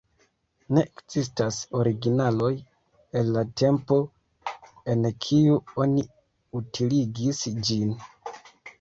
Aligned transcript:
Ne 0.77 0.83
ekzistas 0.85 1.59
originaloj 1.81 2.49
el 3.21 3.31
la 3.37 3.45
tempo, 3.63 4.01
en 4.97 5.09
kiu 5.29 5.63
oni 5.89 6.11
utiligis 6.65 7.47
ĝin. 7.71 7.99